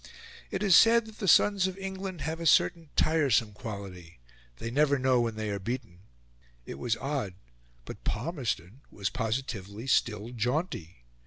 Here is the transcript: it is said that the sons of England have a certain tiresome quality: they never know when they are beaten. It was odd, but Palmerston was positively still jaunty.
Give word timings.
it 0.49 0.63
is 0.63 0.75
said 0.75 1.05
that 1.05 1.19
the 1.19 1.27
sons 1.27 1.67
of 1.67 1.77
England 1.77 2.21
have 2.21 2.39
a 2.39 2.45
certain 2.47 2.89
tiresome 2.95 3.53
quality: 3.53 4.19
they 4.57 4.71
never 4.71 4.97
know 4.97 5.21
when 5.21 5.35
they 5.35 5.51
are 5.51 5.59
beaten. 5.59 5.99
It 6.65 6.79
was 6.79 6.97
odd, 6.97 7.35
but 7.85 8.03
Palmerston 8.03 8.81
was 8.89 9.11
positively 9.11 9.85
still 9.85 10.29
jaunty. 10.31 11.05